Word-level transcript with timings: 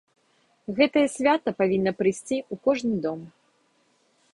Гэтае 0.79 1.03
свята 1.17 1.49
павінна 1.61 1.95
прыйсці 2.01 2.37
ў 2.51 2.63
кожны 2.67 2.95
дом. 3.09 3.19